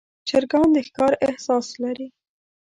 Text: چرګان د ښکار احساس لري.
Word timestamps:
چرګان 0.27 0.67
د 0.75 0.77
ښکار 0.87 1.13
احساس 1.27 1.67
لري. 1.83 2.07